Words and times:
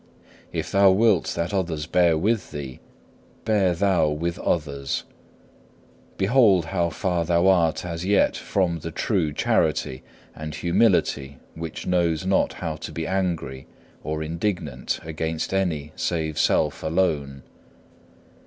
If 0.51 0.71
thou 0.71 0.89
wilt 0.89 1.25
that 1.35 1.53
others 1.53 1.85
bear 1.85 2.17
with 2.17 2.49
thee, 2.49 2.79
bear 3.45 3.75
thou 3.75 4.09
with 4.09 4.39
others. 4.39 5.03
Behold 6.17 6.65
how 6.65 6.89
far 6.89 7.23
thou 7.23 7.45
art 7.45 7.85
as 7.85 8.03
yet 8.03 8.35
from 8.35 8.79
the 8.79 8.89
true 8.89 9.31
charity 9.31 10.01
and 10.35 10.55
humility 10.55 11.37
which 11.53 11.85
knows 11.85 12.25
not 12.25 12.53
how 12.53 12.77
to 12.77 12.91
be 12.91 13.05
angry 13.05 13.67
or 14.03 14.23
indignant 14.23 14.99
against 15.03 15.53
any 15.53 15.91
save 15.95 16.39
self 16.39 16.81
alone. 16.81 17.43